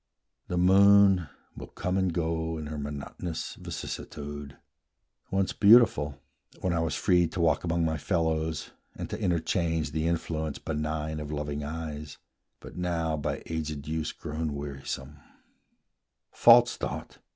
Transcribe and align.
The 0.47 0.57
moon 0.57 1.29
will 1.55 1.67
come 1.67 1.95
and 1.95 2.11
go 2.11 2.53
With 2.53 2.67
her 2.69 2.77
monotonous 2.79 3.53
vicissitude; 3.53 4.57
Once 5.29 5.53
beautiful, 5.53 6.19
when 6.59 6.73
I 6.73 6.79
was 6.79 6.95
free 6.95 7.27
to 7.27 7.39
walk 7.39 7.63
Among 7.63 7.85
my 7.85 7.99
fellows, 7.99 8.71
and 8.95 9.11
to 9.11 9.19
interchange 9.21 9.91
The 9.91 10.07
influence 10.07 10.57
benign 10.57 11.19
of 11.19 11.31
loving 11.31 11.63
eyes, 11.63 12.17
But 12.61 12.77
now 12.77 13.15
by 13.15 13.43
aged 13.45 13.87
use 13.87 14.11
grown 14.11 14.55
wearisome; 14.55 15.19
False 16.31 16.77
thought! 16.77 17.19